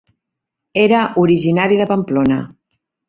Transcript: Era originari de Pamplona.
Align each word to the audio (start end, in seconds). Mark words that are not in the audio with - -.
Era 0.85 1.03
originari 1.25 1.77
de 1.83 1.87
Pamplona. 1.93 2.39